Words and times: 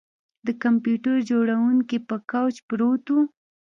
د 0.45 0.47
کمپیوټر 0.63 1.15
جوړونکی 1.31 1.97
په 2.07 2.15
کوچ 2.31 2.55
پروت 2.67 3.05
و 3.11 3.15